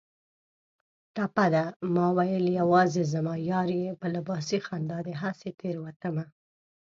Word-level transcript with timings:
ټپه 1.15 1.45
ده: 1.53 1.63
ماوېل 1.95 2.45
یوازې 2.59 3.03
زما 3.13 3.35
یار 3.51 3.69
یې 3.81 3.89
په 4.01 4.07
لباسي 4.15 4.59
خندا 4.67 4.99
دې 5.05 5.13
هسې 5.21 5.49
تېروتمه 5.59 6.25